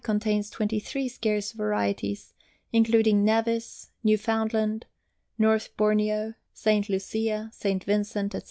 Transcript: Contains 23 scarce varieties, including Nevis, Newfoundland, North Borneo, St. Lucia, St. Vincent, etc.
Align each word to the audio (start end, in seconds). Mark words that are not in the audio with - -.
Contains 0.03 0.49
23 0.49 1.07
scarce 1.09 1.51
varieties, 1.51 2.33
including 2.73 3.23
Nevis, 3.23 3.91
Newfoundland, 4.03 4.87
North 5.37 5.77
Borneo, 5.77 6.33
St. 6.55 6.89
Lucia, 6.89 7.51
St. 7.53 7.83
Vincent, 7.83 8.33
etc. 8.33 8.39